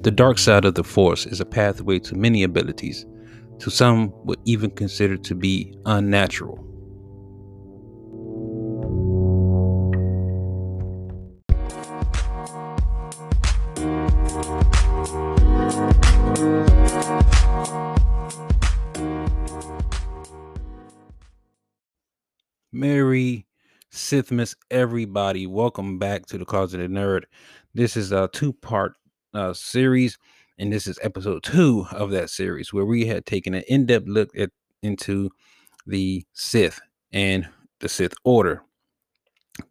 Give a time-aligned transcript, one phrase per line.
[0.00, 3.04] The dark side of the Force is a pathway to many abilities,
[3.58, 6.64] to some would even consider to be unnatural.
[22.70, 23.46] Merry
[23.92, 25.48] Sithmas, everybody.
[25.48, 27.24] Welcome back to the Closeted Nerd.
[27.74, 28.94] This is a two part
[29.34, 30.18] uh, series,
[30.58, 34.06] and this is episode two of that series where we had taken an in depth
[34.08, 34.50] look at
[34.82, 35.30] into
[35.86, 36.80] the Sith
[37.12, 37.48] and
[37.80, 38.62] the Sith Order.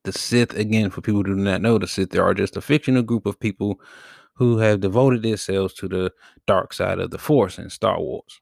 [0.04, 2.62] The Sith, again, for people who do not know, the Sith, they are just a
[2.62, 3.80] fictional group of people
[4.34, 6.12] who have devoted themselves to the
[6.46, 8.42] dark side of the Force in Star Wars.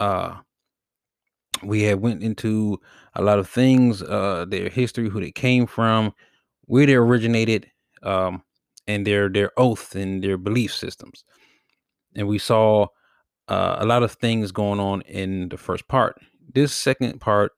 [0.00, 0.36] Uh,
[1.62, 2.80] we have went into
[3.14, 6.12] a lot of things, uh, their history, who they came from,
[6.62, 7.66] where they originated,
[8.02, 8.42] um,
[8.86, 11.24] and their their oath and their belief systems.
[12.14, 12.86] And we saw
[13.48, 16.18] uh, a lot of things going on in the first part.
[16.54, 17.52] This second part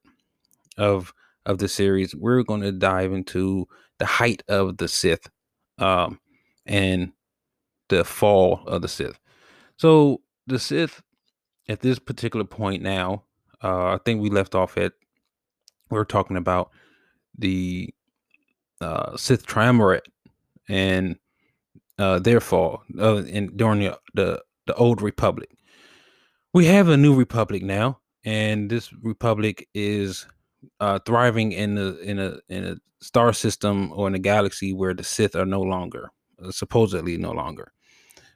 [0.77, 1.13] of
[1.45, 3.67] of the series, we're going to dive into
[3.97, 5.29] the height of the Sith
[5.77, 6.19] um,
[6.65, 7.11] and
[7.89, 9.19] the fall of the Sith.
[9.77, 11.01] So the Sith
[11.67, 13.23] at this particular point now,
[13.63, 14.93] uh, I think we left off at
[15.89, 16.71] we are talking about
[17.37, 17.93] the
[18.81, 20.07] uh, Sith Triumvirate
[20.67, 21.17] and
[21.99, 25.49] uh, their fall uh, in during the, the the old Republic.
[26.53, 30.25] We have a new Republic now, and this Republic is
[30.79, 34.93] uh, thriving in a in a in a star system or in a galaxy where
[34.93, 36.11] the Sith are no longer
[36.43, 37.71] uh, supposedly no longer.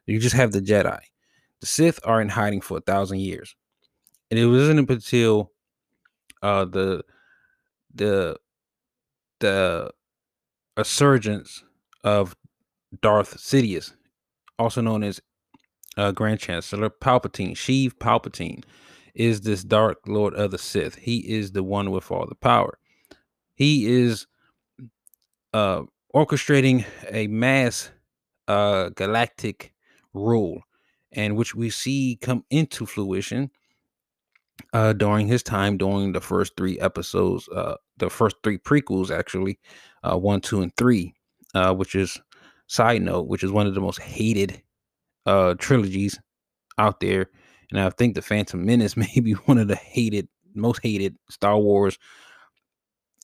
[0.06, 1.00] You just have the Jedi.
[1.62, 3.56] The Sith are in hiding for a thousand years,
[4.30, 5.52] and it wasn't until
[6.42, 7.04] uh, the
[7.94, 8.38] the
[9.40, 9.92] the
[10.78, 11.64] resurgence
[12.04, 12.36] of
[13.02, 13.94] Darth Sidious,
[14.60, 15.22] also known as
[15.98, 18.64] uh, Grand Chancellor Palpatine, Sheev Palpatine,
[19.16, 20.96] is this Dark Lord of the Sith.
[20.96, 22.80] He is the one with all the power.
[23.56, 24.26] He is
[25.54, 25.84] uh,
[26.16, 27.92] orchestrating a mass
[28.48, 29.74] uh, galactic
[30.14, 30.62] rule,
[31.12, 33.52] and which we see come into fruition
[34.74, 39.60] uh, during his time during the first three episodes, uh, the first three prequels, actually,
[40.04, 41.14] uh, one, two, and three,
[41.54, 42.20] uh, which is
[42.74, 44.62] side note, which is one of the most hated
[45.26, 46.20] uh, trilogies
[46.78, 47.30] out there,
[47.72, 51.58] and I think the Phantom Menace may be one of the hated, most hated Star
[51.58, 51.98] Wars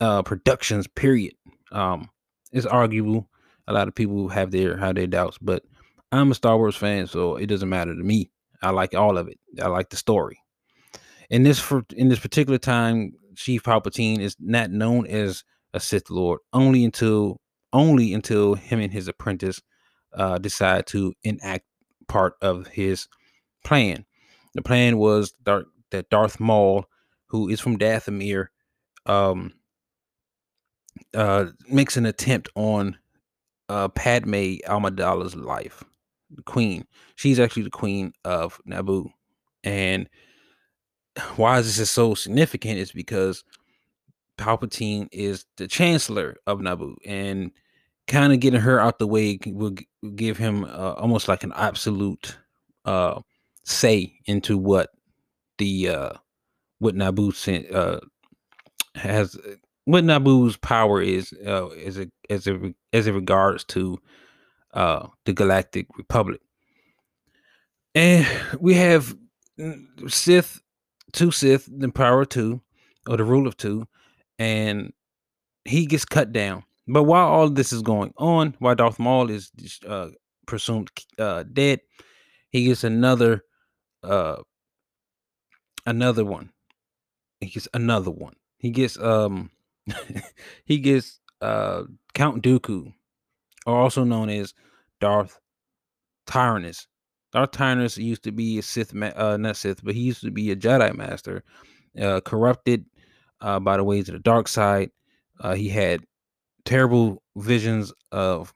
[0.01, 0.87] uh, productions.
[0.87, 1.33] Period.
[1.71, 2.09] Um,
[2.51, 3.29] it's arguable.
[3.67, 5.63] A lot of people have their have their doubts, but
[6.11, 8.31] I'm a Star Wars fan, so it doesn't matter to me.
[8.61, 9.39] I like all of it.
[9.61, 10.39] I like the story
[11.29, 15.43] in this for in this particular time, Sheev Palpatine is not known as
[15.73, 17.39] a Sith Lord only until
[17.73, 19.61] only until him and his apprentice
[20.13, 21.65] uh, decide to enact
[22.07, 23.07] part of his
[23.63, 24.05] plan.
[24.55, 26.85] The plan was that Darth Maul,
[27.27, 28.47] who is from Dathomir,
[29.05, 29.53] um,
[31.13, 32.97] uh, makes an attempt on
[33.69, 35.83] uh, Padme Amidala's life,
[36.31, 36.85] the queen.
[37.15, 39.11] She's actually the queen of Naboo,
[39.63, 40.09] and
[41.35, 43.43] why is this so significant is because
[44.39, 47.51] Palpatine is the chancellor of Naboo, and
[48.07, 49.75] kind of getting her out the way will
[50.15, 52.37] give him uh, almost like an absolute
[52.85, 53.21] uh,
[53.63, 54.89] say into what
[55.57, 56.13] the uh,
[56.79, 57.99] what Naboo sent, uh,
[58.95, 59.37] has,
[59.85, 63.99] what Naboo's power is uh, as a, as a, as it regards to
[64.73, 66.39] uh, the Galactic Republic,
[67.93, 68.25] and
[68.59, 69.15] we have
[69.59, 70.61] mm, Sith
[71.11, 72.61] two Sith, the power of two,
[73.07, 73.87] or the rule of two,
[74.39, 74.93] and
[75.65, 76.63] he gets cut down.
[76.87, 79.51] But while all this is going on, while Darth Maul is
[79.87, 80.09] uh,
[80.47, 80.89] presumed
[81.19, 81.81] uh, dead,
[82.49, 83.43] he gets another
[84.01, 84.37] uh,
[85.85, 86.49] another one.
[87.41, 88.33] He gets another one.
[88.57, 89.51] He gets um
[90.65, 91.83] he gets uh
[92.15, 92.91] Count Dooku,
[93.67, 94.55] or also known as
[94.99, 95.39] Darth
[96.25, 96.87] Tyrannus.
[97.31, 100.31] Darth Tyrannus used to be a Sith, ma- uh, not Sith, but he used to
[100.31, 101.43] be a Jedi Master,
[102.01, 102.85] uh, corrupted
[103.41, 104.91] uh, by the ways of the dark side.
[105.39, 106.01] Uh, he had
[106.65, 108.53] terrible visions of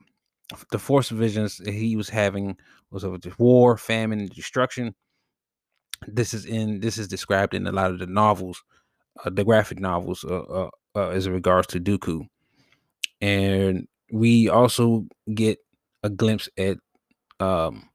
[0.72, 2.58] the Force visions he was having
[2.92, 4.94] was of war, famine, and destruction.
[6.08, 8.62] This is in this is described in a lot of the novels,
[9.24, 12.28] uh, the graphic novels, uh, as regards to Dooku,
[13.22, 15.60] and we also get
[16.04, 16.78] a glimpse at
[17.40, 17.90] um,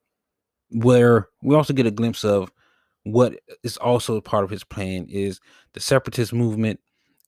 [0.71, 2.51] where we also get a glimpse of
[3.13, 5.41] what is also part of his plan is
[5.73, 6.81] the separatist movement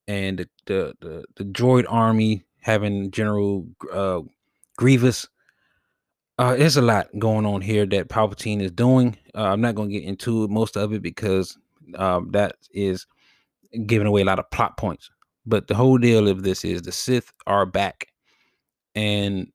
[0.08, 4.20] and the the the, the droid army having General uh,
[4.76, 5.26] Grievous
[6.40, 9.14] uh, there's a lot going on here that Palpatine is doing.
[9.34, 11.58] Uh, I'm not going to get into most of it because
[11.96, 13.06] um, that is
[13.84, 15.10] giving away a lot of plot points.
[15.44, 18.06] But the whole deal of this is the Sith are back,
[18.94, 19.48] and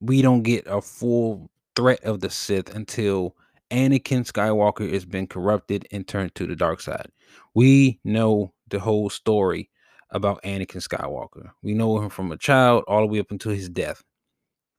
[0.00, 3.34] we don't get a full threat of the Sith until
[3.70, 7.10] Anakin Skywalker has been corrupted and turned to the dark side.
[7.54, 9.70] We know the whole story
[10.10, 11.50] about Anakin Skywalker.
[11.62, 14.02] We know him from a child all the way up until his death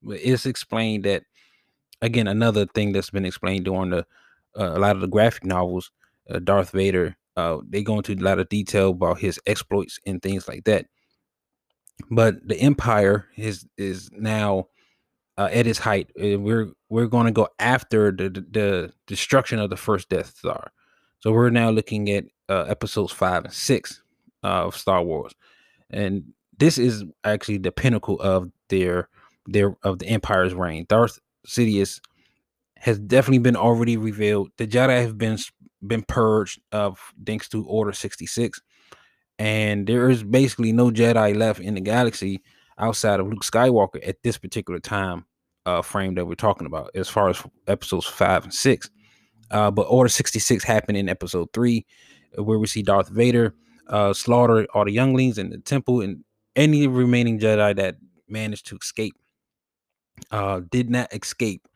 [0.04, 1.24] But it's explained that
[2.02, 4.06] again another thing that's been explained during the
[4.60, 5.92] uh, a lot of the graphic novels
[6.30, 10.22] uh, darth vader uh, they go into a lot of detail about his exploits and
[10.22, 10.88] things like that
[12.10, 14.68] but the empire is is now
[15.38, 19.78] uh, at its height we're we're going to go after the, the, destruction of the
[19.78, 20.72] first death star
[21.20, 24.04] so we're now looking at uh, episodes five and six
[24.44, 25.34] uh, of star wars
[25.90, 26.24] and
[26.58, 29.10] this is actually the pinnacle of their
[29.48, 30.86] their of the Empire's reign.
[30.88, 32.00] Darth Sidious
[32.78, 34.50] has definitely been already revealed.
[34.58, 35.38] The Jedi have been
[35.86, 38.62] been purged of thanks to Order 66.
[39.40, 42.42] And there is basically no Jedi left in the galaxy
[42.78, 45.26] outside of Luke Skywalker at this particular time
[45.66, 48.90] uh, frame that we're talking about, as far as episodes five and six.
[49.50, 51.86] Uh, but Order 66 happened in episode three,
[52.36, 53.54] where we see Darth Vader
[53.88, 56.24] uh, slaughter all the younglings in the temple and
[56.56, 57.98] any remaining Jedi that
[58.28, 59.16] managed to escape
[60.32, 61.68] uh, did not escape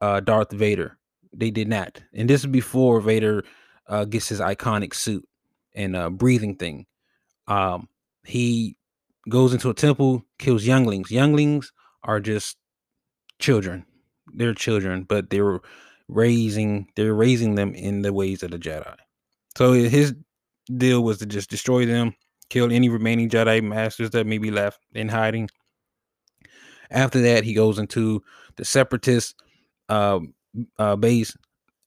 [0.00, 0.96] uh, Darth Vader.
[1.32, 3.44] They did not, and this is before Vader
[3.86, 5.26] uh, gets his iconic suit
[5.74, 6.86] and uh, breathing thing.
[7.46, 7.88] Um,
[8.24, 8.76] he
[9.28, 11.10] goes into a temple, kills younglings.
[11.10, 11.72] Younglings
[12.02, 12.56] are just
[13.40, 13.84] children.
[14.32, 15.60] They're children, but they're
[16.08, 18.96] raising they're raising them in the ways of the Jedi.
[19.56, 20.14] So his
[20.76, 22.14] deal was to just destroy them,
[22.48, 25.48] kill any remaining Jedi masters that may be left in hiding,
[26.90, 28.22] after that, he goes into
[28.56, 29.34] the separatist
[29.88, 30.20] uh,
[30.78, 31.36] uh, base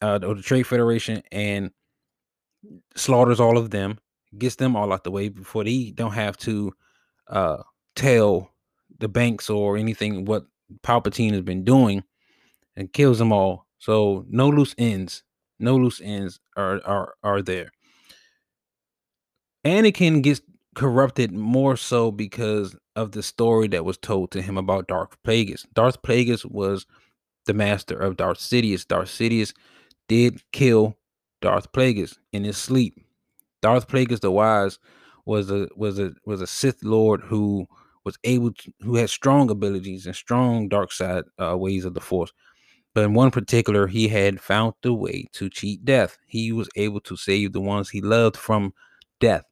[0.02, 1.72] uh, or the Trade Federation and
[2.96, 4.00] slaughters all of them,
[4.38, 6.72] gets them all out the way before they don't have to
[7.28, 7.58] uh,
[7.96, 8.50] tell
[9.00, 10.46] the banks or anything what
[10.82, 12.04] Palpatine has been doing,
[12.76, 13.68] and kills them all.
[13.78, 15.24] So no loose ends,
[15.60, 17.72] no loose ends are are are there.
[19.66, 20.42] Anakin gets
[20.76, 25.66] corrupted more so because of the story that was told to him about Darth Plagueis.
[25.74, 26.86] Darth Plagueis was
[27.46, 28.88] the master of Darth Sidious.
[28.88, 29.54] Darth Sidious
[30.08, 30.98] did kill
[31.42, 32.96] Darth Plagueis in his sleep.
[33.62, 34.80] Darth Plagueis the Wise
[35.26, 37.68] was a was a was a Sith Lord who
[38.06, 42.02] was able to, who had strong abilities and strong dark side uh, ways of the
[42.02, 42.32] Force.
[42.94, 46.18] But in one particular, he had found the way to cheat death.
[46.28, 48.74] He was able to save the ones he loved from
[49.20, 49.44] death.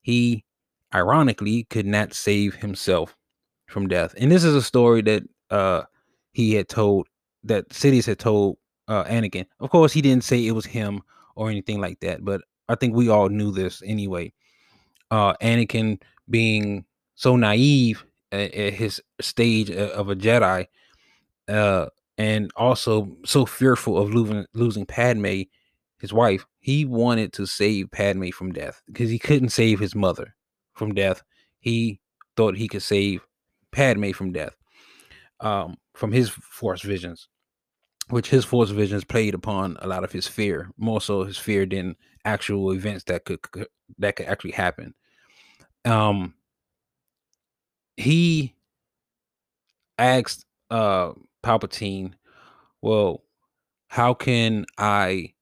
[0.00, 0.44] He
[0.94, 3.14] ironically could not save himself
[3.66, 4.14] from death.
[4.16, 5.82] And this is a story that uh
[6.32, 7.08] he had told
[7.44, 8.56] that Sidious had told
[8.88, 9.46] uh Anakin.
[9.60, 11.02] Of course, he didn't say it was him
[11.36, 12.40] or anything like that, but
[12.70, 14.32] I think we all knew this anyway.
[15.10, 16.00] Uh Anakin
[16.30, 16.86] being
[17.18, 20.66] so naive at, at his stage of a Jedi,
[21.48, 21.86] uh,
[22.16, 25.42] and also so fearful of losing losing Padme,
[25.98, 30.36] his wife, he wanted to save Padme from death because he couldn't save his mother
[30.74, 31.24] from death.
[31.58, 31.98] He
[32.36, 33.26] thought he could save
[33.72, 34.54] Padme from death
[35.40, 37.26] um, from his force visions,
[38.10, 41.66] which his force visions played upon a lot of his fear, more so his fear
[41.66, 43.40] than actual events that could
[43.98, 44.94] that could actually happen.
[45.84, 46.34] Um,
[47.98, 48.54] he
[49.98, 51.12] asked uh,
[51.42, 52.14] Palpatine,
[52.82, 53.24] "Well,
[53.88, 55.34] how can I?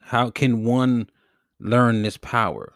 [0.00, 1.08] How can one
[1.60, 2.74] learn this power?"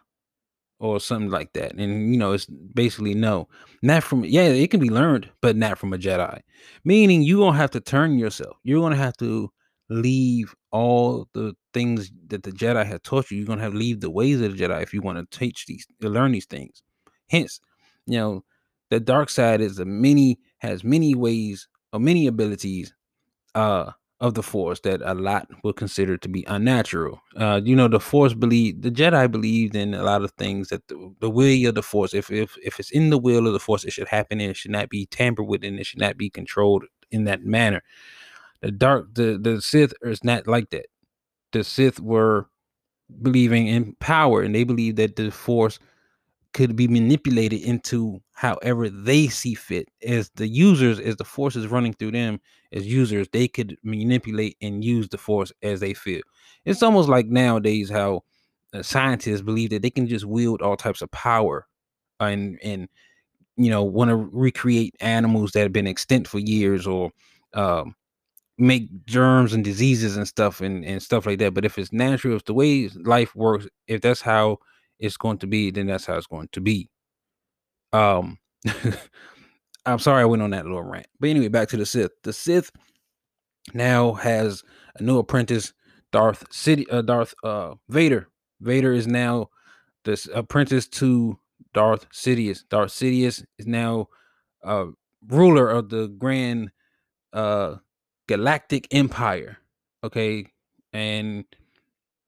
[0.81, 1.73] or something like that.
[1.75, 3.49] And you know, it's basically no,
[3.83, 6.41] not from yeah, it can be learned, but not from a Jedi.
[6.85, 8.57] Meaning you don't have to turn yourself.
[8.65, 9.51] You're gonna have to
[9.91, 13.39] leave all the things that the Jedi have taught you.
[13.39, 15.67] You're gonna have to leave the ways of the Jedi if you want to teach
[15.67, 16.83] these, learn these things.
[17.31, 17.61] Hence,
[18.07, 18.45] you know,
[18.91, 22.95] the dark side is a many has many ways or many abilities
[23.55, 27.21] uh of the force that a lot would consider to be unnatural.
[27.37, 30.87] Uh, you know, the force believe the Jedi believed in a lot of things that
[30.89, 33.61] the, the will of the force, if if if it's in the will of the
[33.61, 36.17] force, it should happen and it should not be tampered with and it should not
[36.17, 37.83] be controlled in that manner.
[38.63, 40.87] The dark the the Sith is not like that.
[41.53, 42.49] The Sith were
[43.21, 45.79] believing in power and they believe that the force
[46.55, 51.67] could be manipulated into however they see fit as the users as the force is
[51.69, 52.41] running through them
[52.73, 56.23] as users they could manipulate and use the force as they feel
[56.65, 58.23] it's almost like nowadays how
[58.73, 61.67] uh, scientists believe that they can just wield all types of power
[62.21, 62.89] and and
[63.57, 67.11] you know want to recreate animals that have been extinct for years or
[67.55, 67.95] um,
[68.59, 71.55] make germs and diseases and stuff and, and stuff like that.
[71.55, 74.59] But if it's natural, if the way life works, if that's how
[74.99, 76.89] it's going to be, then that's how it's going to be.
[77.93, 78.39] Um,
[79.87, 81.07] I'm sorry I went on that little rant.
[81.21, 82.13] But anyway, back to the Sith.
[82.23, 82.71] The Sith
[83.73, 84.63] now has
[84.99, 85.73] a new apprentice,
[86.13, 88.29] Darth City, uh, Darth uh, Vader.
[88.61, 89.51] Vader is now
[90.05, 91.39] this apprentice to
[91.75, 92.61] Darth Sidious.
[92.69, 94.09] Darth Sidious is now
[94.63, 94.87] uh,
[95.29, 96.71] ruler of the Grand
[97.33, 97.77] uh,
[98.27, 99.59] Galactic Empire.
[100.03, 100.47] Okay,
[100.93, 101.45] and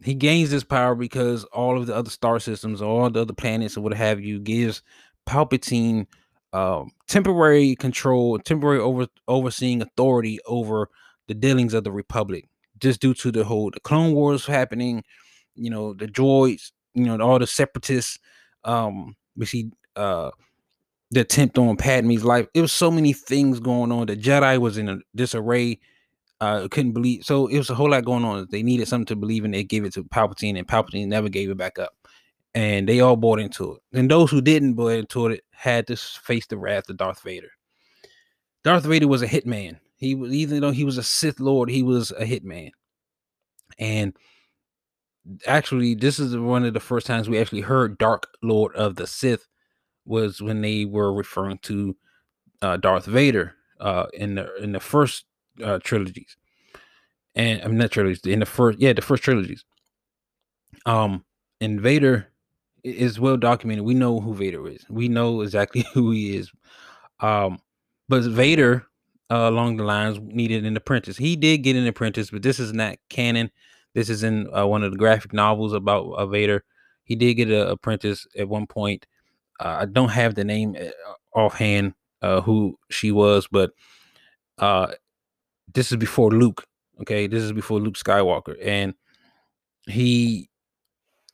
[0.02, 3.76] he gains this power because all of the other star systems, all the other planets,
[3.76, 4.82] and what have you, gives
[5.26, 6.06] Palpatine
[6.52, 10.88] um, temporary control, temporary over overseeing authority over
[11.28, 12.48] the dealings of the Republic,
[12.78, 15.02] just due to the whole the Clone Wars happening,
[15.54, 18.18] you know, the droids, you know, all the separatists.
[18.64, 20.30] Um, we see uh
[21.10, 22.48] the attempt on Padme's life.
[22.54, 24.06] It was so many things going on.
[24.06, 25.78] The Jedi was in a disarray.
[26.40, 27.24] Uh, couldn't believe.
[27.24, 28.46] So it was a whole lot going on.
[28.50, 29.52] They needed something to believe in.
[29.52, 31.94] They gave it to Palpatine, and Palpatine never gave it back up.
[32.54, 33.98] And they all bought into it.
[33.98, 37.50] And those who didn't buy into it had to face the wrath of Darth Vader.
[38.64, 39.78] Darth Vader was a hitman.
[39.96, 42.70] He was even though he was a Sith Lord, he was a hitman.
[43.78, 44.16] And
[45.46, 49.06] actually, this is one of the first times we actually heard Dark Lord of the
[49.06, 49.46] Sith
[50.04, 51.96] was when they were referring to
[52.62, 55.24] uh, Darth Vader uh, in the in the first
[55.62, 56.36] uh, trilogies,
[57.34, 59.64] and I'm mean, not trilogies in the first yeah the first trilogies.
[60.84, 61.24] Um,
[61.60, 62.28] and Vader
[62.84, 63.84] is well documented.
[63.84, 64.84] We know who Vader is.
[64.88, 66.50] We know exactly who he is.
[67.20, 67.58] Um,
[68.08, 68.86] but Vader
[69.30, 71.16] uh, along the lines needed an apprentice.
[71.16, 73.50] He did get an apprentice, but this is not canon.
[73.94, 76.64] This is in uh, one of the graphic novels about uh, Vader.
[77.04, 79.06] He did get an apprentice at one point.
[79.58, 83.72] Uh, I don't have the name uh, offhand uh, who she was, but
[84.58, 84.88] uh,
[85.74, 86.64] this is before Luke.
[87.00, 88.94] Okay, this is before Luke Skywalker, and
[89.88, 90.48] he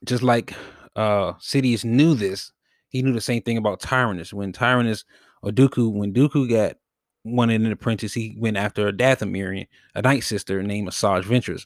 [0.05, 0.55] just like
[0.97, 2.53] uh Sidious knew this.
[2.89, 4.33] He knew the same thing about Tyrannus.
[4.33, 5.05] When Tyrannus
[5.43, 6.77] or Dooku, when Dooku got
[7.25, 11.65] wanted an apprentice, he went after a Dathomirian, a night sister named Asajj Ventress.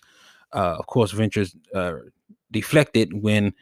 [0.53, 1.97] Uh, of course, Ventress uh,
[2.53, 3.53] deflected when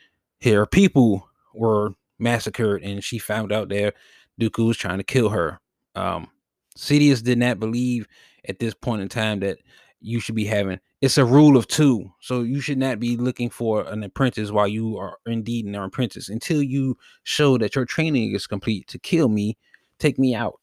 [0.42, 3.92] her people were massacred, and she found out there
[4.40, 5.60] Dooku was trying to kill her.
[5.94, 6.28] Um,
[6.76, 8.06] Sidious did not believe
[8.48, 9.58] at this point in time that
[10.00, 10.78] you should be having.
[11.00, 14.68] It's a rule of two, so you should not be looking for an apprentice while
[14.68, 19.28] you are indeed an apprentice until you show that your training is complete to kill
[19.28, 19.56] me,
[19.98, 20.60] take me out.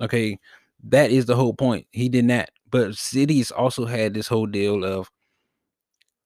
[0.00, 0.38] Okay,
[0.84, 1.86] that is the whole point.
[1.90, 2.50] He did not.
[2.70, 5.10] But Sidious also had this whole deal of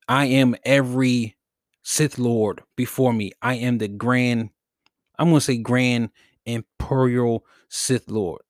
[0.09, 1.37] I am every
[1.83, 3.33] Sith Lord before me.
[3.43, 4.51] I am the grand,
[5.19, 6.11] I'm gonna say grand
[6.47, 8.41] imperial Sith Lord.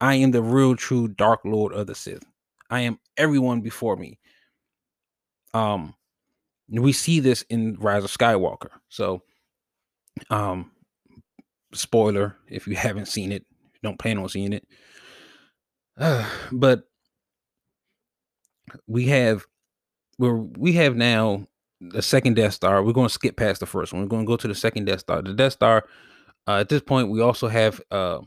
[0.00, 2.24] I am the real true Dark Lord of the Sith.
[2.70, 4.18] I am everyone before me.
[5.54, 5.94] Um
[6.68, 8.70] we see this in Rise of Skywalker.
[8.88, 9.22] So
[10.30, 10.72] um
[11.72, 13.44] spoiler if you haven't seen it,
[13.82, 14.66] don't plan on seeing it.
[15.98, 16.84] Uh, but
[18.86, 19.44] we have
[20.18, 21.46] where we have now
[21.80, 22.82] the second Death Star.
[22.82, 24.02] We're going to skip past the first one.
[24.02, 25.22] We're going to go to the second Death Star.
[25.22, 25.84] The Death Star.
[26.46, 28.20] Uh, at this point, we also have uh,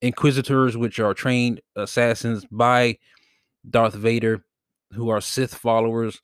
[0.00, 2.98] Inquisitors, which are trained assassins by
[3.68, 4.44] Darth Vader,
[4.92, 6.20] who are Sith followers.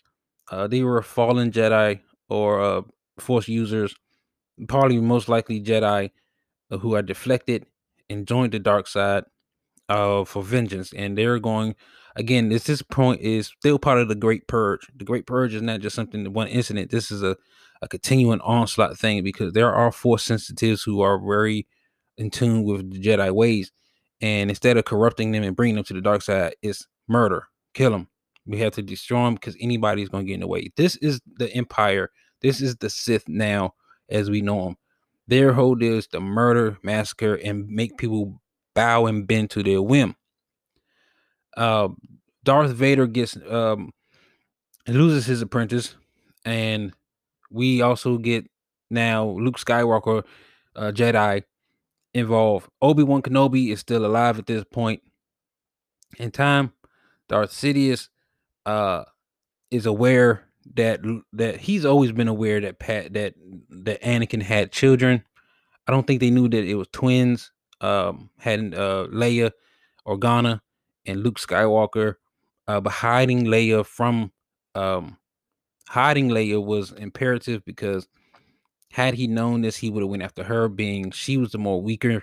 [0.50, 2.82] Uh, they were fallen Jedi or uh,
[3.18, 3.94] Force users,
[4.68, 6.10] probably most likely Jedi,
[6.70, 7.66] uh, who are deflected
[8.10, 9.24] and joined the dark side
[9.88, 11.74] uh, for vengeance, and they're going
[12.16, 12.48] again.
[12.48, 14.88] This this point is still part of the Great Purge.
[14.96, 16.90] The Great Purge is not just something one incident.
[16.90, 17.36] This is a
[17.82, 21.66] a continuing onslaught thing because there are force sensitives who are very
[22.16, 23.72] in tune with the Jedi ways,
[24.20, 27.90] and instead of corrupting them and bringing them to the dark side, it's murder, kill
[27.90, 28.08] them.
[28.46, 30.70] We have to destroy them because anybody's going to get in the way.
[30.76, 32.10] This is the Empire.
[32.42, 33.74] This is the Sith now,
[34.08, 34.76] as we know them.
[35.26, 38.42] Their whole deal is to murder, massacre, and make people
[38.74, 40.14] bow and bend to their whim.
[41.56, 41.88] Uh,
[42.42, 43.92] Darth Vader gets um,
[44.86, 45.96] loses his apprentice,
[46.44, 46.92] and
[47.50, 48.46] we also get
[48.90, 50.24] now Luke Skywalker,
[50.76, 51.44] uh, Jedi,
[52.14, 52.68] involved.
[52.80, 55.02] Obi Wan Kenobi is still alive at this point
[56.18, 56.72] in time.
[57.28, 58.08] Darth Sidious
[58.64, 59.04] uh,
[59.70, 61.00] is aware that
[61.32, 63.34] that he's always been aware that Pat that
[63.68, 65.22] that Anakin had children.
[65.86, 69.50] I don't think they knew that it was twins um, had uh, Leia,
[70.06, 70.60] Organa,
[71.04, 72.14] and Luke Skywalker.
[72.66, 74.32] Uh, but hiding Leia from
[74.74, 75.18] um,
[75.88, 78.08] hiding Leia was imperative because
[78.94, 81.82] had he known this, he would have went after her, being she was the more
[81.82, 82.22] weaker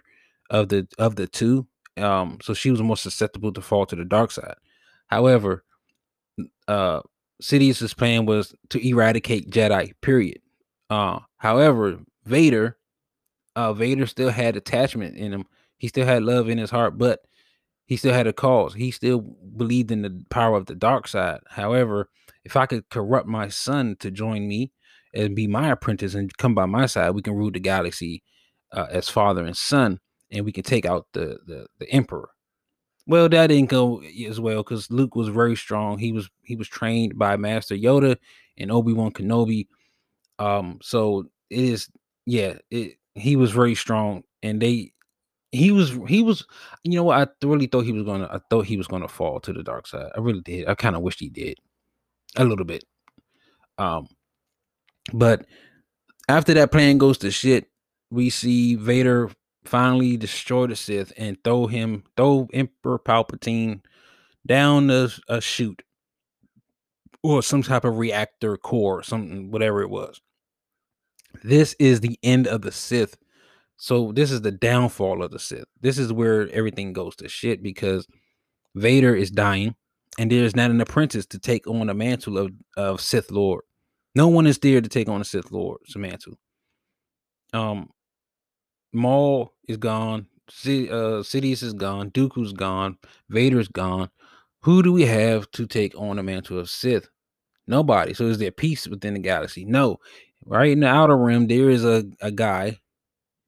[0.50, 1.68] of the of the two.
[1.98, 4.56] Um, so she was more susceptible to fall to the dark side.
[5.08, 5.66] However,
[6.70, 7.01] uh
[7.42, 10.40] Sidious's plan was to eradicate Jedi, period.
[10.90, 12.78] Uh however, Vader,
[13.58, 15.46] uh Vader still had attachment in him.
[15.78, 17.20] He still had love in his heart, but
[17.86, 18.75] he still had a cause.
[18.75, 19.20] He still
[19.58, 21.42] believed in the power of the dark side.
[21.50, 22.10] However,
[22.46, 24.72] if I could corrupt my son to join me
[25.13, 28.24] and be my apprentice and come by my side, we can rule the galaxy
[28.72, 30.00] uh, as father and son,
[30.32, 32.30] and we can take out the the, the emperor.
[33.08, 35.98] Well, that didn't go as well because Luke was very strong.
[35.98, 38.18] He was he was trained by Master Yoda
[38.58, 39.68] and Obi Wan Kenobi.
[40.39, 41.89] Um, so it is
[42.25, 44.94] yeah, it he was very strong, and they
[45.51, 46.46] he was he was
[46.84, 49.39] you know what I really thought he was gonna I thought he was gonna fall
[49.41, 50.12] to the dark side.
[50.15, 50.68] I really did.
[50.68, 51.58] I kind of wished he did
[52.38, 52.86] a little bit.
[53.77, 54.08] Um,
[55.13, 55.46] but
[56.29, 57.67] after that plan goes to shit,
[58.10, 59.31] we see Vader
[59.63, 63.81] finally destroy the Sith and throw him, throw Emperor Palpatine
[64.46, 65.84] down a, a chute
[67.24, 70.22] or some type of reactor core, something, whatever it was.
[71.43, 73.17] This is the end of the Sith.
[73.77, 75.65] So this is the downfall of the Sith.
[75.79, 78.08] This is where everything goes to shit because
[78.75, 79.75] Vader is dying,
[80.20, 83.63] and there is not an apprentice to take on the mantle of, of Sith Lord.
[84.15, 86.38] No one is there to take on the Sith Lord's mantle.
[87.53, 87.89] Um,
[88.94, 90.27] Maul is gone.
[90.50, 92.12] C- uh, Sidious is gone.
[92.12, 92.98] Dooku's gone.
[93.30, 94.10] Vader's gone.
[94.63, 97.10] Who do we have to take on the mantle of Sith?
[97.68, 98.13] Nobody.
[98.13, 99.65] So is there peace within the galaxy?
[99.65, 99.98] No.
[100.46, 102.80] Right in the outer rim, there is a, a guy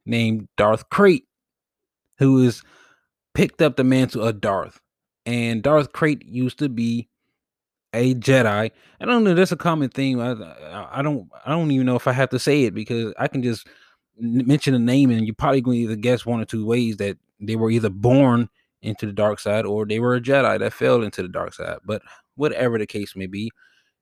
[0.05, 1.23] named Darth Krayt
[2.19, 2.61] who is
[3.33, 4.79] picked up the mantle of Darth.
[5.25, 7.09] And Darth Krayt used to be
[7.93, 8.71] a Jedi.
[9.01, 9.33] I don't know.
[9.33, 10.19] That's a common theme.
[10.19, 10.31] I,
[10.91, 11.29] I don't.
[11.45, 13.67] I don't even know if I have to say it because I can just
[14.17, 17.17] mention a name and you're probably going to either guess one or two ways that
[17.39, 18.49] they were either born
[18.81, 21.77] into the dark side or they were a Jedi that fell into the dark side.
[21.85, 22.01] But
[22.35, 23.51] whatever the case may be,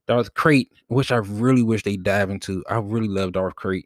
[0.07, 2.63] Darth Krayt, which I really wish they dive into.
[2.69, 3.85] I really love Darth Krayt,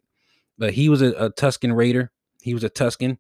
[0.58, 2.12] but he was a, a Tusken Raider.
[2.42, 3.18] He was a Tusken.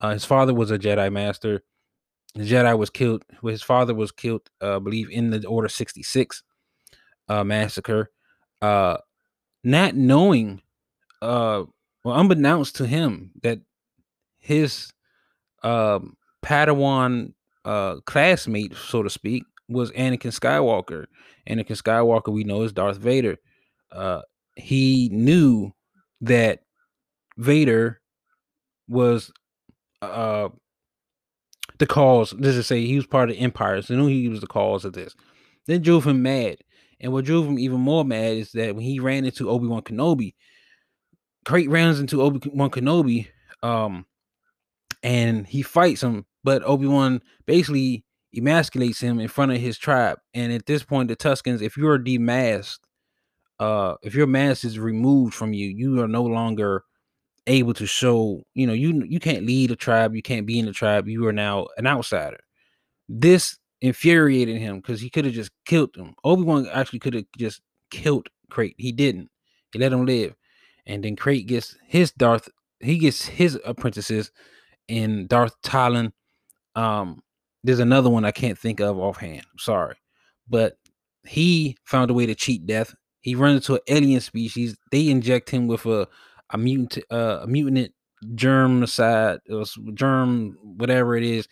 [0.00, 1.62] Uh, his father was a Jedi Master.
[2.34, 3.24] The Jedi was killed.
[3.42, 6.42] His father was killed, uh, I believe, in the Order sixty six
[7.28, 8.10] uh, massacre.
[8.60, 8.96] Uh,
[9.62, 10.62] not knowing
[11.22, 11.64] uh
[12.04, 13.60] well, unbeknownst to him, that
[14.38, 14.92] his
[15.62, 17.32] um, Padawan
[17.64, 21.06] uh, classmate, so to speak, was Anakin Skywalker.
[21.48, 23.38] Anakin Skywalker, we know, is Darth Vader.
[23.90, 24.20] Uh,
[24.56, 25.72] he knew
[26.20, 26.60] that
[27.38, 28.02] Vader
[28.86, 29.32] was
[30.02, 30.50] uh,
[31.78, 32.32] the cause.
[32.34, 34.84] Let's just say he was part of the Empire, so knew he was the cause
[34.84, 35.14] of this.
[35.66, 36.58] Then drove him mad,
[37.00, 39.82] and what drove him even more mad is that when he ran into Obi Wan
[39.82, 40.34] Kenobi,
[41.46, 43.28] Krayt runs into Obi Wan Kenobi,
[43.62, 44.06] um,
[45.02, 50.18] and he fights him, but Obi Wan basically emasculates him in front of his tribe.
[50.32, 52.80] And at this point, the Tuskens, if you're demasked,
[53.60, 56.84] uh, if your mask is removed from you, you are no longer
[57.46, 58.42] able to show.
[58.54, 61.08] You know, you you can't lead a tribe, you can't be in the tribe.
[61.08, 62.40] You are now an outsider.
[63.08, 66.14] This infuriated him because he could have just killed him.
[66.24, 68.74] Obi Wan actually could have just killed Krayt.
[68.78, 69.30] He didn't.
[69.72, 70.34] He let him live
[70.86, 72.48] and then Krayt gets his Darth.
[72.80, 74.30] He gets his apprentices
[74.88, 76.12] in Darth Talon.
[76.74, 77.22] Um,
[77.62, 79.44] there's another one I can't think of offhand.
[79.58, 79.96] Sorry,
[80.48, 80.76] but
[81.24, 82.94] he found a way to cheat death.
[83.20, 84.76] He runs into an alien species.
[84.90, 86.08] They inject him with a
[86.54, 87.92] a mutant uh, a mutant
[88.34, 91.46] germicide or germ whatever it is.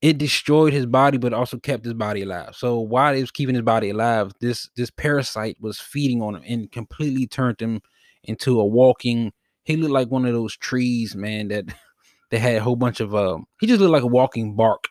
[0.00, 2.56] It destroyed his body, but also kept his body alive.
[2.56, 6.42] So while it was keeping his body alive, this this parasite was feeding on him
[6.46, 7.82] and completely turned him
[8.24, 9.32] into a walking.
[9.64, 11.66] He looked like one of those trees, man, that
[12.30, 13.46] that had a whole bunch of um.
[13.60, 14.88] He just looked like a walking bark.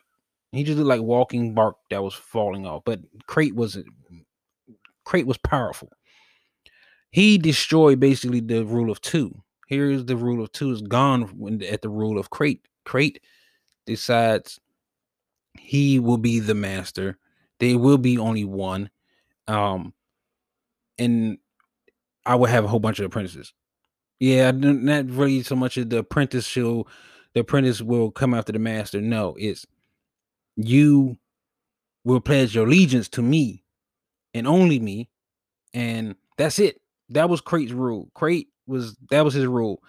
[0.52, 2.84] He just looked like walking bark that was falling off.
[2.86, 3.78] But Krayt was
[5.06, 5.90] Krayt was powerful.
[7.12, 9.44] He destroyed basically the rule of two.
[9.68, 12.60] Here's the rule of two is gone when at the rule of Krayt.
[12.86, 13.18] Krayt
[13.86, 14.60] decides
[15.58, 17.18] he will be the master.
[17.60, 18.90] There will be only one.
[19.48, 19.94] Um,
[20.98, 21.38] and
[22.26, 23.54] I would have a whole bunch of apprentices.
[24.20, 26.86] Yeah, not really so much of the apprentice show.
[27.34, 29.02] The apprentice will come after the master.
[29.02, 29.66] No, it's
[30.56, 31.18] you
[32.04, 33.64] will pledge your allegiance to me
[34.34, 35.10] and only me,
[35.74, 36.81] and that's it.
[37.12, 38.10] That was Krayt's rule.
[38.16, 39.82] Krayt was that was his rule.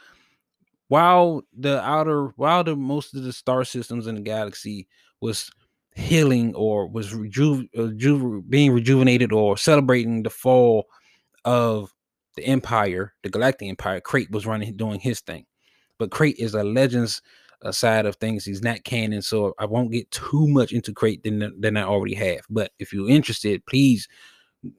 [0.88, 4.88] While the outer, while the most of the star systems in the galaxy
[5.20, 5.50] was
[5.94, 10.87] healing or was reju- uh, being rejuvenated or celebrating the fall
[11.44, 11.92] of
[12.37, 15.46] the Empire, the Galactic Empire, Krayt was running doing his thing.
[15.98, 17.22] But Krayt is a Legends
[17.70, 18.44] side of things.
[18.44, 22.14] He's not canon, so I won't get too much into Krayt than than I already
[22.14, 22.40] have.
[22.50, 24.08] But if you're interested, please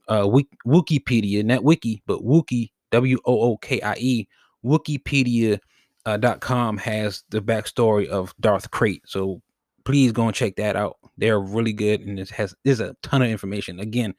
[0.08, 0.26] uh
[0.66, 4.28] Wikipedia, not wiki, but Wookie W O O K I E
[4.64, 5.58] Wikipedia
[6.06, 9.00] uh, dot com has the backstory of Darth Krayt.
[9.06, 9.42] So
[9.84, 10.96] please go and check that out.
[11.18, 13.80] They're really good and it has there's a ton of information.
[13.80, 14.14] Again,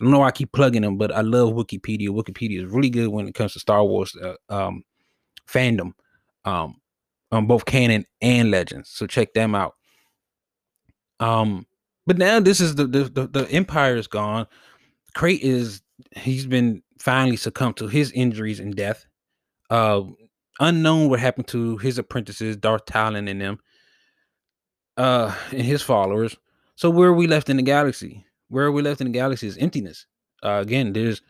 [0.00, 2.08] I don't know why I keep plugging them, but I love Wikipedia.
[2.08, 4.82] Wikipedia is really good when it comes to Star Wars uh, um,
[5.46, 5.92] fandom,
[6.46, 6.76] um,
[7.30, 8.88] on both canon and legends.
[8.88, 9.74] So check them out.
[11.20, 11.66] Um,
[12.06, 14.46] but now this is the the the, the Empire is gone.
[15.14, 15.82] Krayt is
[16.16, 19.06] he's been finally succumbed to his injuries and death.
[19.68, 20.02] Uh,
[20.58, 23.58] unknown what happened to his apprentices, Darth Talon and them,
[24.96, 26.36] uh, and his followers.
[26.76, 28.24] So where are we left in the galaxy?
[28.48, 30.06] Where are we left in the galaxy is emptiness.
[30.42, 31.22] Uh, again, there's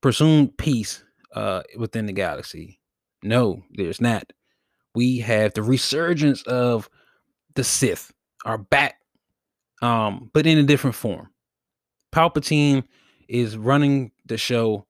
[0.00, 1.02] presumed peace
[1.34, 2.80] uh, within the galaxy.
[3.22, 4.32] No, there's not.
[4.94, 6.88] We have the resurgence of
[7.54, 8.12] the Sith
[8.44, 8.96] are back,
[9.82, 11.28] um, but in a different form.
[12.12, 12.84] Palpatine
[13.28, 14.86] is running the show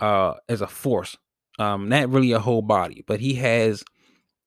[0.00, 1.16] uh, as a force
[1.58, 3.84] um, not really a whole body, but he has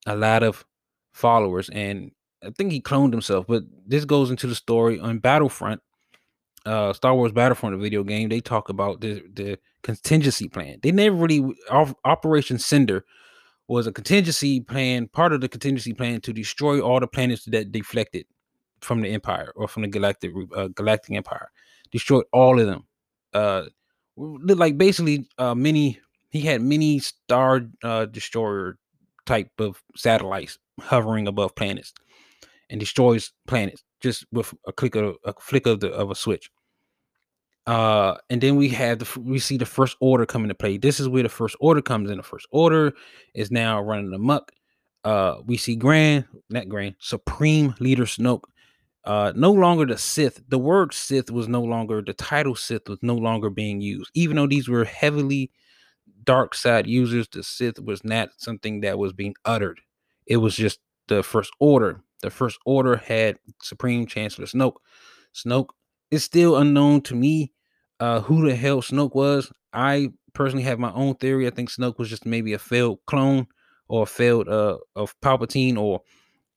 [0.06, 0.64] a lot of
[1.12, 3.46] followers, and I think he cloned himself.
[3.46, 5.80] But this goes into the story on Battlefront,
[6.66, 8.28] uh, Star Wars Battlefront, a video game.
[8.28, 10.78] They talk about the the contingency plan.
[10.82, 11.54] They never really
[12.04, 13.04] Operation Cinder
[13.68, 17.70] was a contingency plan, part of the contingency plan to destroy all the planets that
[17.70, 18.24] deflected
[18.80, 21.50] from the Empire or from the Galactic uh, Galactic Empire.
[21.90, 22.84] Destroyed all of them.
[23.32, 23.64] Uh,
[24.16, 28.78] like basically uh, many he had many star uh, destroyer
[29.26, 31.92] type of satellites hovering above planets
[32.70, 36.50] and destroys planets just with a click of a flick of the of a switch.
[37.66, 40.78] Uh, and then we have the we see the first order come into play.
[40.78, 42.16] This is where the first order comes in.
[42.16, 42.94] The first order
[43.34, 44.52] is now running amok.
[45.04, 48.44] Uh, we see Grand, not Grand, Supreme Leader Snoke.
[49.08, 50.42] Uh, no longer the Sith.
[50.48, 54.36] The word Sith was no longer the title Sith was no longer being used, even
[54.36, 55.50] though these were heavily
[56.24, 59.80] dark side users, the Sith was not something that was being uttered.
[60.26, 62.02] It was just the First Order.
[62.20, 64.76] The First Order had Supreme Chancellor Snoke.
[65.34, 65.70] Snoke
[66.10, 67.54] is still unknown to me
[68.00, 69.50] uh, who the hell Snoke was.
[69.72, 71.46] I personally have my own theory.
[71.46, 73.46] I think Snoke was just maybe a failed clone
[73.88, 76.02] or failed uh, of Palpatine, or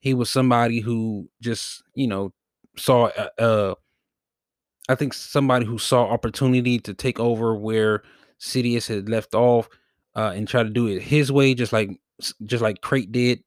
[0.00, 2.34] he was somebody who just you know
[2.76, 3.74] saw uh, uh
[4.88, 8.02] I think somebody who saw opportunity to take over where
[8.40, 9.68] Sidious had left off
[10.16, 11.90] uh, and try to do it his way, just like
[12.44, 13.42] just like Krayt did.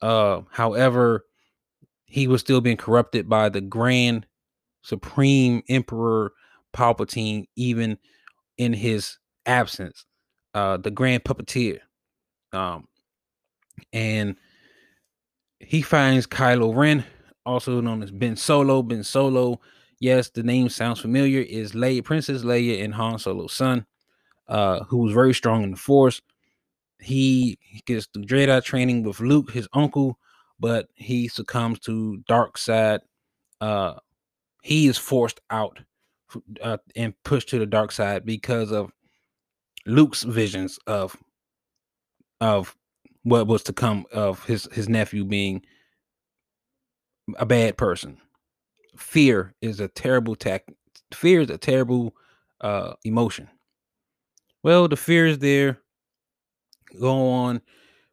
[0.00, 1.24] Uh, however,
[2.06, 4.26] he was still being corrupted by the Grand
[4.82, 6.32] Supreme Emperor
[6.72, 7.98] Palpatine, even
[8.56, 10.04] in his absence.
[10.54, 11.78] Uh, the Grand Puppeteer.
[12.52, 12.88] Um,
[13.92, 14.36] and
[15.60, 17.04] he finds Kylo Ren,
[17.46, 18.82] also known as Ben Solo.
[18.82, 19.60] Ben Solo,
[19.98, 23.86] yes, the name sounds familiar, is Leia, Princess Leia and Han Solo's son
[24.50, 26.20] uh, who was very strong in the force.
[26.98, 30.18] He, gets the Jedi training with Luke, his uncle,
[30.58, 33.00] but he succumbs to dark side.
[33.60, 33.94] Uh,
[34.62, 35.78] he is forced out
[36.60, 38.92] uh, and pushed to the dark side because of
[39.86, 41.16] Luke's visions of
[42.42, 42.76] of
[43.22, 45.62] what was to come of his his nephew being
[47.38, 48.18] a bad person.
[48.96, 50.64] Fear is a terrible tac.
[51.12, 52.14] Fear is a terrible
[52.60, 53.48] uh, emotion.
[54.62, 55.78] Well, the fear is there.
[56.98, 57.62] Go on.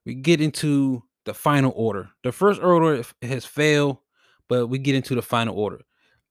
[0.06, 2.10] We get into the final order.
[2.24, 3.98] The first order has failed,
[4.48, 5.82] but we get into the final order.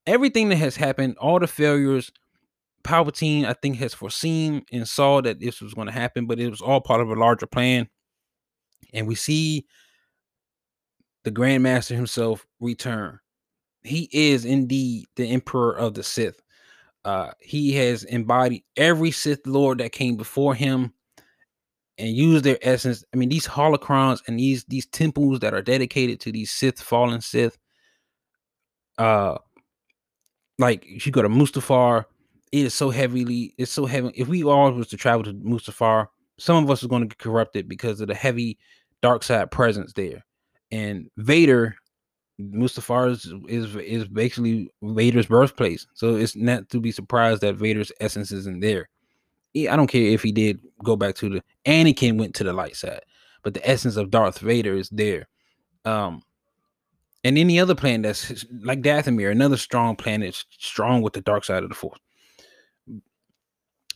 [0.07, 2.11] Everything that has happened, all the failures,
[2.83, 6.49] Palpatine, I think, has foreseen and saw that this was going to happen, but it
[6.49, 7.89] was all part of a larger plan.
[8.95, 9.67] And we see
[11.27, 13.19] the Grandmaster himself return.
[13.83, 16.41] He is indeed the Emperor of the Sith.
[17.05, 20.93] Uh, he has embodied every Sith Lord that came before him
[21.99, 23.03] and used their essence.
[23.13, 27.21] I mean, these holocrons and these these temples that are dedicated to these Sith, fallen
[27.21, 27.59] Sith.
[28.97, 29.39] Uh,
[30.61, 32.05] like you go to Mustafar,
[32.53, 34.13] it is so heavily, it's so heavy.
[34.15, 36.07] If we all was to travel to Mustafar,
[36.39, 38.59] some of us are going to get corrupted because of the heavy
[39.03, 40.23] dark side presence there.
[40.71, 41.77] And Vader
[42.41, 47.93] Mustafar is, is is basically Vader's birthplace, so it's not to be surprised that Vader's
[48.01, 48.89] essence isn't there.
[49.57, 52.77] I don't care if he did go back to the Anakin went to the light
[52.77, 53.01] side,
[53.43, 55.29] but the essence of Darth Vader is there.
[55.87, 56.23] Um,
[57.25, 61.63] and any other planet that's like Dathomir, another strong planet, strong with the dark side
[61.63, 61.99] of the Force.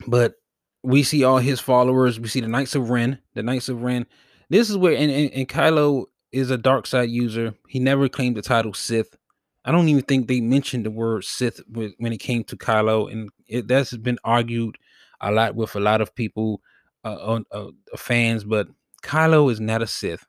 [0.07, 0.35] But
[0.83, 2.19] we see all his followers.
[2.19, 3.19] We see the Knights of Ren.
[3.35, 4.07] The Knights of Ren.
[4.49, 7.55] This is where and, and, and Kylo is a dark side user.
[7.69, 9.17] He never claimed the title Sith.
[9.65, 13.31] I don't even think they mentioned the word Sith when it came to Kylo, and
[13.47, 14.77] it, that's been argued
[15.21, 16.63] a lot with a lot of people,
[17.05, 18.45] uh, uh, fans.
[18.45, 18.69] But
[19.03, 20.25] Kylo is not a Sith.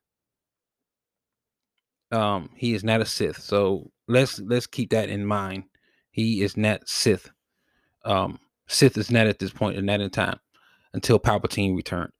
[2.12, 3.42] Um, he is not a Sith.
[3.42, 5.64] So let's let's keep that in mind.
[6.12, 7.32] He is not Sith.
[8.04, 10.40] Um, Sith is not at this point and not in time
[10.94, 12.12] until Palpatine returned.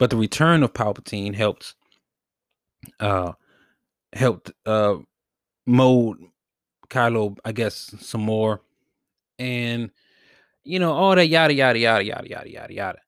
[0.00, 1.74] But the return of Palpatine helped
[2.98, 3.32] uh
[4.14, 4.96] helped uh
[5.66, 6.16] mold
[6.88, 8.62] Kylo, I guess, some more.
[9.38, 9.90] And
[10.64, 12.98] you know, all that yada yada yada yada yada yada yada.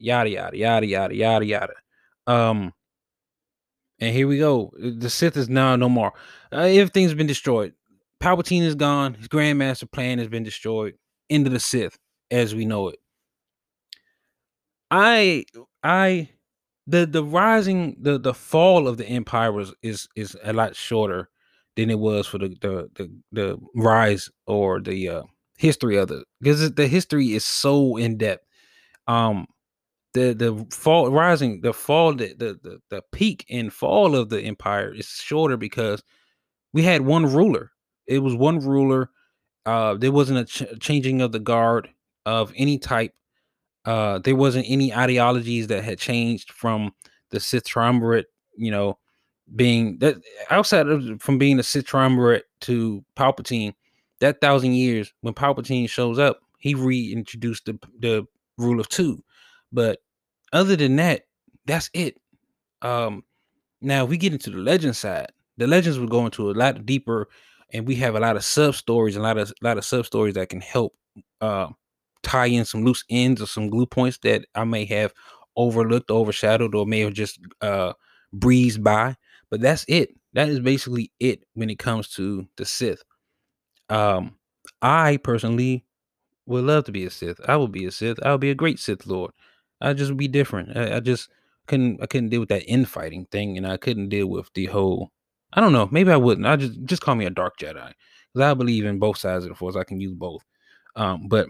[0.00, 1.74] Yada yada yada yada yada yada.
[2.26, 2.74] Um
[4.00, 4.72] and here we go.
[4.76, 6.12] The Sith is now no more.
[6.50, 7.72] Uh, everything's been destroyed.
[8.20, 9.14] Palpatine is gone.
[9.14, 10.94] His Grandmaster plan has been destroyed.
[11.28, 11.96] Into the Sith
[12.32, 12.98] as we know it.
[14.92, 15.46] I
[15.82, 16.30] I
[16.86, 21.30] the the rising the the fall of the empire was is is a lot shorter
[21.76, 25.22] than it was for the the the, the rise or the uh,
[25.58, 28.44] history of the because the history is so in depth.
[29.08, 29.46] Um,
[30.14, 34.42] the the fall rising the fall the, the the the peak and fall of the
[34.42, 36.02] empire is shorter because
[36.74, 37.72] we had one ruler.
[38.06, 39.10] It was one ruler.
[39.66, 41.90] Uh, there wasn't a ch- changing of the guard
[42.26, 43.14] of any type.
[43.84, 46.92] Uh, there wasn't any ideologies that had changed from
[47.30, 48.26] the Sith triumvirate.
[48.56, 48.98] You know,
[49.56, 50.16] being that
[50.50, 53.74] outside of from being the Sith triumvirate to Palpatine,
[54.20, 58.26] that thousand years when Palpatine shows up, he reintroduced the the
[58.58, 59.22] rule of two.
[59.72, 60.00] But
[60.52, 61.22] other than that,
[61.66, 62.16] that's it.
[62.82, 63.24] Um,
[63.80, 65.32] now we get into the legend side.
[65.56, 67.28] The legends will go into a lot deeper,
[67.72, 70.06] and we have a lot of sub stories, a lot of a lot of sub
[70.06, 70.94] stories that can help
[71.40, 71.68] uh,
[72.22, 75.12] tie in some loose ends or some glue points that I may have
[75.56, 77.92] overlooked, overshadowed, or may have just uh,
[78.32, 79.16] breezed by.
[79.50, 80.10] But that's it.
[80.34, 83.02] That is basically it when it comes to the Sith.
[83.88, 84.36] Um,
[84.80, 85.84] I personally
[86.46, 87.40] would love to be a Sith.
[87.46, 88.18] I would be a Sith.
[88.22, 89.32] I would be a great Sith Lord.
[89.80, 90.76] I just would be different.
[90.76, 91.28] I, I, just
[91.66, 92.02] couldn't.
[92.02, 95.10] I couldn't deal with that infighting thing, and I couldn't deal with the whole.
[95.52, 95.88] I don't know.
[95.90, 96.46] Maybe I wouldn't.
[96.46, 97.92] I just just call me a dark Jedi
[98.32, 99.76] because I believe in both sides of the Force.
[99.76, 100.42] I can use both.
[100.96, 101.48] Um, but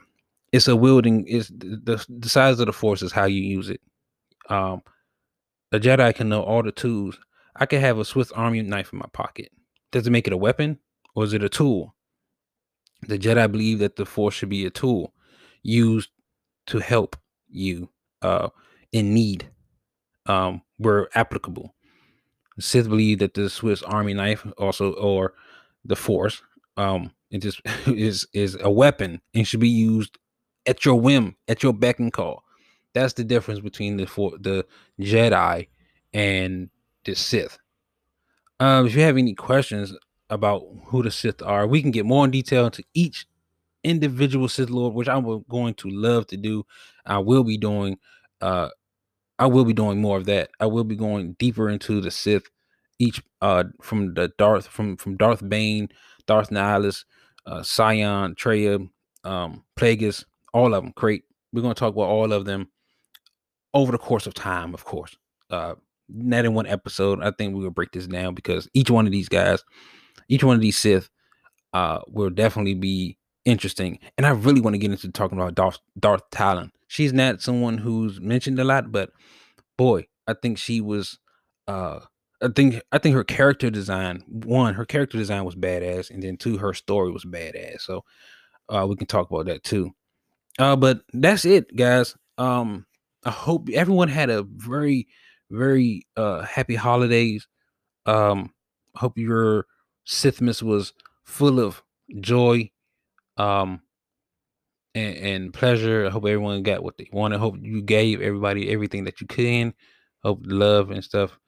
[0.52, 1.26] it's a wielding.
[1.26, 3.80] Is the the size of the Force is how you use it.
[4.48, 4.82] Um,
[5.72, 7.18] a Jedi can know all the tools.
[7.56, 9.50] I could have a Swiss Army knife in my pocket.
[9.90, 10.78] Does it make it a weapon
[11.14, 11.94] or is it a tool?
[13.08, 15.12] The Jedi believe that the Force should be a tool
[15.62, 16.10] used
[16.66, 17.16] to help
[17.48, 17.88] you
[18.20, 18.48] uh,
[18.92, 19.50] in need,
[20.26, 21.74] um, where applicable.
[22.56, 25.34] The Sith believe that the Swiss Army knife also, or
[25.84, 26.42] the Force,
[26.76, 30.18] um, it just is is a weapon and should be used
[30.66, 32.44] at your whim, at your beck and call.
[32.94, 34.66] That's the difference between the for the
[35.00, 35.68] Jedi
[36.12, 36.70] and
[37.04, 37.58] the Sith.
[38.60, 39.94] Um, if you have any questions
[40.30, 43.26] about who the Sith are, we can get more in detail into each
[43.82, 46.64] individual Sith Lord, which I'm going to love to do.
[47.06, 47.98] I will be doing.
[48.40, 48.68] Uh,
[49.38, 50.50] I will be doing more of that.
[50.60, 52.48] I will be going deeper into the Sith,
[52.98, 55.88] each uh from the Darth from from Darth Bane,
[56.26, 57.04] Darth Nihilus,
[57.46, 58.88] uh, Sion, Traya,
[59.24, 60.92] um, Plagueis, all of them.
[60.96, 61.24] Great.
[61.52, 62.68] We're going to talk about all of them
[63.74, 65.16] over the course of time, of course.
[65.50, 65.74] Uh,
[66.08, 67.22] not in one episode.
[67.22, 69.62] I think we will break this down because each one of these guys,
[70.28, 71.08] each one of these Sith,
[71.72, 73.98] uh, will definitely be interesting.
[74.16, 76.72] And I really want to get into talking about Darth, Darth Talon.
[76.88, 79.10] She's not someone who's mentioned a lot, but
[79.78, 81.18] boy, I think she was.
[81.66, 82.00] Uh,
[82.42, 86.36] I think I think her character design, one, her character design was badass, and then
[86.36, 87.82] two, her story was badass.
[87.82, 88.04] So
[88.68, 89.92] uh, we can talk about that too.
[90.58, 92.16] Uh, but that's it, guys.
[92.38, 92.86] Um,
[93.24, 95.08] I hope everyone had a very,
[95.50, 97.46] very uh happy holidays.
[98.06, 98.52] Um,
[98.94, 99.66] hope your
[100.06, 100.92] Sithmas was
[101.24, 101.82] full of
[102.20, 102.70] joy,
[103.36, 103.80] um,
[104.94, 106.06] and, and pleasure.
[106.06, 107.38] I hope everyone got what they wanted.
[107.38, 109.74] Hope you gave everybody everything that you can.
[110.22, 111.38] Hope love and stuff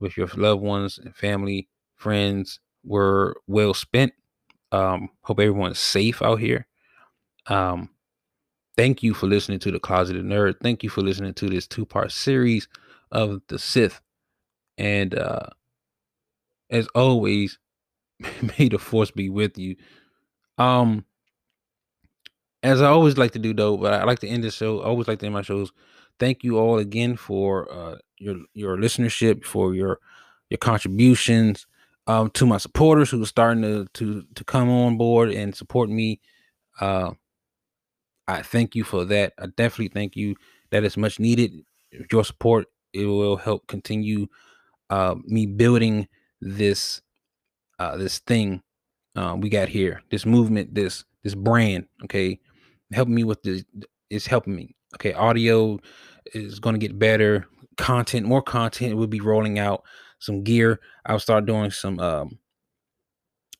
[0.00, 4.12] with your loved ones and family, friends were well spent.
[4.70, 6.66] Um, hope everyone's safe out here.
[7.46, 7.90] Um,
[8.78, 10.60] Thank you for listening to the Closeted Nerd.
[10.62, 12.68] Thank you for listening to this two-part series
[13.12, 14.00] of the Sith.
[14.78, 15.48] And uh
[16.70, 17.58] as always,
[18.58, 19.76] may the force be with you.
[20.58, 21.04] Um
[22.62, 24.80] as I always like to do though, but I like to end the show.
[24.80, 25.72] I always like to end my shows.
[26.20, 30.00] Thank you all again for uh your your listenership, for your
[30.50, 31.66] your contributions.
[32.06, 35.90] Um to my supporters who are starting to to to come on board and support
[35.90, 36.20] me.
[36.80, 37.12] Uh
[38.28, 39.32] I thank you for that.
[39.38, 40.36] I definitely thank you.
[40.70, 41.64] That is much needed.
[42.12, 44.26] your support it will help continue
[44.90, 46.08] uh, me building
[46.40, 47.00] this
[47.78, 48.62] uh, this thing
[49.16, 51.86] uh, we got here, this movement, this this brand.
[52.04, 52.38] Okay,
[52.92, 53.64] helping me with this.
[54.10, 54.76] It's helping me.
[54.94, 55.78] Okay, audio
[56.34, 57.46] is going to get better.
[57.76, 59.82] Content, more content We'll be rolling out.
[60.20, 60.80] Some gear.
[61.06, 61.98] I'll start doing some.
[62.00, 62.38] Um,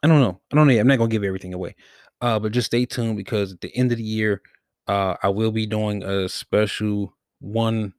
[0.03, 0.41] I don't know.
[0.53, 0.79] I don't know.
[0.79, 1.75] I'm not gonna give everything away.
[2.21, 4.43] Uh, but just stay tuned because at the end of the year,
[4.89, 7.95] uh, I will be doing a special one.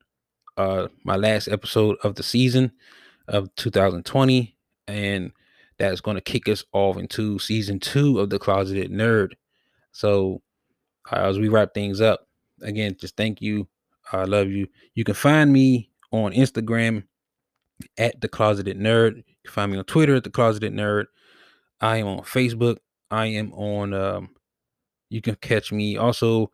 [0.58, 2.72] Uh, my last episode of the season
[3.30, 4.56] of 2020,
[4.88, 5.32] and
[5.78, 9.34] that's going to kick us off into season two of the Closeted Nerd.
[9.94, 10.42] So,
[11.12, 12.28] uh, as we wrap things up,
[12.62, 13.70] again, just thank you.
[14.12, 14.68] I love you.
[14.96, 17.04] You can find me on Instagram
[17.98, 19.18] at the Closeted Nerd.
[19.18, 21.06] You can find me on Twitter at the Closeted Nerd.
[21.80, 22.78] I am on Facebook.
[23.10, 23.94] I am on.
[23.94, 24.30] Um,
[25.10, 26.52] you can catch me also.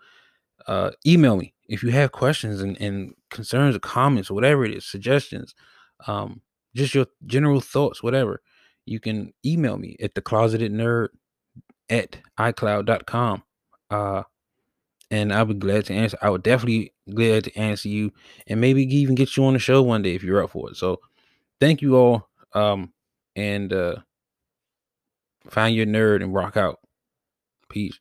[0.67, 4.73] Uh, email me if you have questions and, and concerns or comments or whatever it
[4.73, 5.55] is, suggestions,
[6.07, 6.41] um,
[6.75, 8.41] just your general thoughts, whatever.
[8.85, 11.09] You can email me at the closeted nerd
[11.89, 13.43] at icloud.com.
[13.89, 14.23] Uh,
[15.11, 16.17] and I'll be glad to answer.
[16.21, 18.11] I would definitely glad to answer you
[18.47, 20.77] and maybe even get you on the show one day if you're up for it.
[20.77, 20.99] So
[21.59, 22.29] thank you all.
[22.53, 22.93] Um,
[23.35, 23.97] and uh
[25.49, 26.79] find your nerd and rock out.
[27.69, 27.99] Peace.